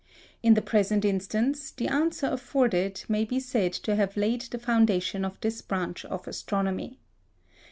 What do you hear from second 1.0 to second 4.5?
instance, the answer afforded may be said to have laid